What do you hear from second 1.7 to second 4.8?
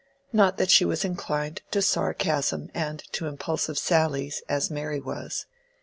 sarcasm and to impulsive sallies, as